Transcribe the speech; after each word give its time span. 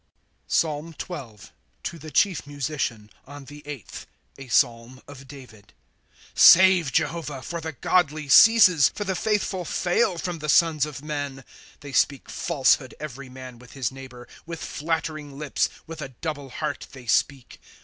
PSALM 0.47 0.95
XII. 0.99 1.51
To 1.83 1.99
the 1.99 2.09
chief 2.09 2.47
Musician. 2.47 3.11
On 3.27 3.45
the 3.45 3.61
eighth. 3.67 4.07
A 4.35 4.45
Psahn 4.47 5.03
of 5.07 5.27
David. 5.27 5.73
^ 6.15 6.15
Save, 6.35 6.91
Jehovah, 6.91 7.43
for 7.43 7.61
the 7.61 7.73
godly 7.73 8.27
ceases; 8.27 8.89
For 8.89 9.03
the 9.03 9.13
faithful 9.13 9.63
fail 9.63 10.17
from 10.17 10.39
the 10.39 10.49
sons 10.49 10.87
of 10.87 11.03
men. 11.03 11.43
2 11.81 11.89
Tliey 11.89 11.95
speak 11.95 12.29
falsehood 12.31 12.95
every 12.99 13.29
man 13.29 13.59
with 13.59 13.73
his 13.73 13.91
neighbor; 13.91 14.27
With 14.47 14.63
flattering 14.65 15.37
lips, 15.37 15.69
with 15.85 16.01
a 16.01 16.09
double 16.09 16.49
heart, 16.49 16.87
they 16.93 17.05
speak. 17.05 17.61